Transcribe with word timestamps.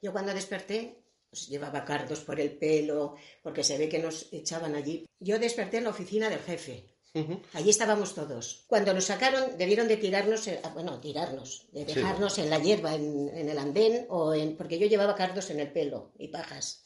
Yo 0.00 0.12
cuando 0.12 0.34
desperté, 0.34 1.02
pues 1.30 1.48
llevaba 1.48 1.84
cardos 1.84 2.20
por 2.20 2.40
el 2.40 2.56
pelo, 2.56 3.16
porque 3.42 3.64
se 3.64 3.78
ve 3.78 3.88
que 3.88 3.98
nos 3.98 4.32
echaban 4.32 4.74
allí. 4.74 5.06
Yo 5.20 5.38
desperté 5.38 5.78
en 5.78 5.84
la 5.84 5.90
oficina 5.90 6.28
del 6.28 6.40
jefe. 6.40 6.84
Allí 7.54 7.70
estábamos 7.70 8.14
todos. 8.14 8.64
Cuando 8.68 8.94
nos 8.94 9.06
sacaron, 9.06 9.58
debieron 9.58 9.88
de 9.88 9.96
tirarnos, 9.96 10.46
eh, 10.46 10.60
ah, 10.62 10.68
bueno, 10.68 11.00
tirarnos, 11.00 11.66
de 11.72 11.84
dejarnos 11.84 12.38
en 12.38 12.48
la 12.48 12.60
hierba, 12.60 12.94
en, 12.94 13.48
el 13.48 13.58
andén, 13.58 14.06
o 14.08 14.34
en, 14.34 14.56
porque 14.56 14.78
yo 14.78 14.86
llevaba 14.86 15.16
cardos 15.16 15.50
en 15.50 15.58
el 15.58 15.72
pelo 15.72 16.12
y 16.18 16.28
pajas. 16.28 16.84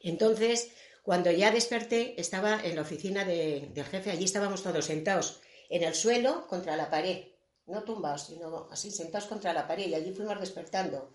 Entonces, 0.00 0.70
cuando 1.02 1.30
ya 1.30 1.50
desperté, 1.50 2.18
estaba 2.18 2.60
en 2.64 2.76
la 2.76 2.82
oficina 2.82 3.24
del 3.24 3.84
jefe, 3.84 4.10
allí 4.10 4.24
estábamos 4.24 4.62
todos 4.62 4.84
sentados 4.84 5.40
en 5.68 5.82
el 5.82 5.94
suelo 5.94 6.46
contra 6.46 6.76
la 6.76 6.88
pared, 6.88 7.24
no 7.66 7.82
tumbados, 7.82 8.26
sino 8.26 8.68
así 8.70 8.90
sentados 8.90 9.28
contra 9.28 9.52
la 9.52 9.66
pared, 9.66 9.88
y 9.88 9.94
allí 9.94 10.12
fuimos 10.12 10.38
despertando. 10.40 11.10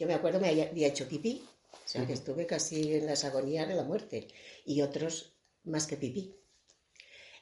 Yo 0.00 0.06
me 0.06 0.14
acuerdo, 0.14 0.40
me 0.40 0.48
había 0.48 0.88
hecho 0.88 1.06
pipí, 1.06 1.46
o 1.72 1.88
sea 1.88 2.06
que 2.06 2.14
estuve 2.14 2.46
casi 2.46 2.94
en 2.94 3.04
las 3.04 3.26
agonías 3.26 3.68
de 3.68 3.74
la 3.74 3.84
muerte, 3.84 4.28
y 4.64 4.80
otros 4.80 5.34
más 5.64 5.86
que 5.86 5.98
pipí. 5.98 6.34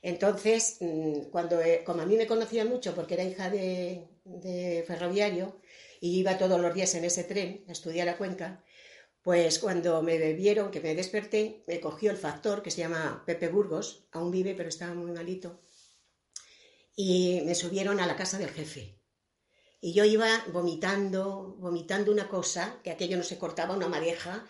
Entonces, 0.02 0.78
mm, 0.80 1.30
cuando, 1.30 1.62
eh, 1.62 1.84
como 1.86 2.02
a 2.02 2.06
mí 2.06 2.16
me 2.16 2.26
conocían 2.26 2.68
mucho 2.68 2.96
porque 2.96 3.14
era 3.14 3.22
hija 3.22 3.48
de, 3.48 4.08
de 4.24 4.84
ferroviario 4.88 5.60
y 6.00 6.18
iba 6.18 6.36
todos 6.36 6.60
los 6.60 6.74
días 6.74 6.94
en 6.96 7.04
ese 7.04 7.22
tren 7.22 7.64
a 7.68 7.72
estudiar 7.72 8.08
a 8.08 8.16
Cuenca, 8.18 8.64
pues 9.22 9.60
cuando 9.60 10.02
me 10.02 10.32
vieron 10.32 10.72
que 10.72 10.80
me 10.80 10.96
desperté, 10.96 11.62
me 11.68 11.78
cogió 11.78 12.10
el 12.10 12.16
factor 12.16 12.62
que 12.62 12.72
se 12.72 12.80
llama 12.80 13.22
Pepe 13.24 13.46
Burgos, 13.46 14.08
aún 14.10 14.32
vive 14.32 14.56
pero 14.56 14.68
estaba 14.68 14.94
muy 14.94 15.12
malito, 15.12 15.60
y 16.96 17.42
me 17.44 17.54
subieron 17.54 18.00
a 18.00 18.06
la 18.06 18.16
casa 18.16 18.36
del 18.36 18.50
jefe. 18.50 18.98
Y 19.80 19.92
yo 19.92 20.04
iba 20.04 20.44
vomitando, 20.52 21.56
vomitando 21.58 22.10
una 22.10 22.28
cosa, 22.28 22.80
que 22.82 22.90
aquello 22.90 23.16
no 23.16 23.22
se 23.22 23.38
cortaba, 23.38 23.76
una 23.76 23.88
mareja 23.88 24.46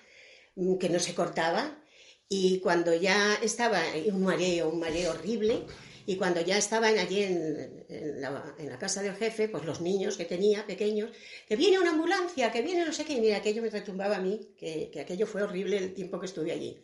mm, 0.57 0.79
que 0.79 0.89
no 0.89 0.99
se 0.99 1.15
cortaba, 1.15 1.83
y 2.29 2.61
cuando 2.61 2.95
ya 2.95 3.35
estaba 3.43 3.81
un 4.07 4.23
mareo, 4.23 4.69
un 4.69 4.81
mareo 4.81 5.13
horrible, 5.13 5.65
y 6.09 6.17
cuando 6.17 6.41
ya 6.41 6.57
estaban 6.57 6.99
allí 6.99 7.23
en, 7.23 7.85
la, 8.21 8.79
casa 8.79 9.03
del 9.03 9.15
jefe, 9.15 9.49
pues 9.49 9.67
los 9.67 9.83
niños 9.83 10.17
que 10.17 10.25
tenía, 10.25 10.67
pequeños, 10.67 11.11
que 11.47 11.57
viene 11.57 11.79
una 11.79 11.91
ambulancia, 11.91 12.51
que 12.51 12.63
viene 12.63 12.87
no 12.87 12.95
sé 12.95 13.05
qué, 13.05 13.13
y 13.15 13.21
mira, 13.21 13.37
aquello 13.37 13.61
me 13.61 13.69
retumbaba 13.69 14.17
a 14.17 14.21
mí, 14.21 14.55
que, 14.57 14.91
aquello 14.99 15.27
fue 15.27 15.43
horrible 15.43 15.77
el 15.77 15.93
tiempo 15.93 16.19
que 16.19 16.25
estuve 16.25 16.53
allí. 16.53 16.83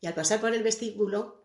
Y 0.00 0.08
al 0.08 0.14
pasar 0.14 0.40
por 0.40 0.52
el 0.52 0.64
vestíbulo, 0.64 1.44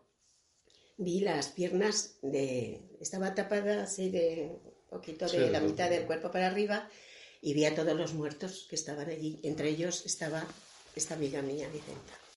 vi 0.96 1.20
las 1.20 1.50
piernas 1.50 2.18
de... 2.20 2.80
Estaba 3.00 3.32
tapada 3.34 3.84
así 3.84 4.10
de 4.10 4.58
poquito 4.90 5.26
de 5.26 5.50
la 5.50 5.60
mitad 5.60 5.88
del 5.88 6.04
cuerpo 6.04 6.30
para 6.30 6.48
arriba, 6.48 6.88
y 7.40 7.54
vi 7.54 7.64
a 7.64 7.74
todos 7.74 7.96
los 7.96 8.12
muertos 8.12 8.66
que 8.68 8.76
estaban 8.76 9.08
allí. 9.08 9.38
Entre 9.42 9.70
ellos 9.70 10.04
estaba 10.04 10.44
esta 10.94 11.14
amiga 11.14 11.40
mía, 11.40 11.68
Vicenta. 11.72 12.20